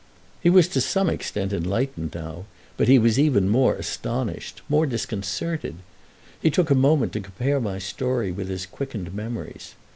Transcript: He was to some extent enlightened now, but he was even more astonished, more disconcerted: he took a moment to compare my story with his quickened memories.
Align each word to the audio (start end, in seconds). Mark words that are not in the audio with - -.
He 0.41 0.49
was 0.49 0.67
to 0.69 0.81
some 0.81 1.11
extent 1.11 1.53
enlightened 1.53 2.15
now, 2.15 2.45
but 2.75 2.87
he 2.87 2.97
was 2.97 3.19
even 3.19 3.47
more 3.47 3.75
astonished, 3.75 4.63
more 4.67 4.87
disconcerted: 4.87 5.75
he 6.41 6.49
took 6.49 6.71
a 6.71 6.73
moment 6.73 7.13
to 7.13 7.19
compare 7.19 7.59
my 7.59 7.77
story 7.77 8.31
with 8.31 8.49
his 8.49 8.65
quickened 8.65 9.13
memories. 9.13 9.75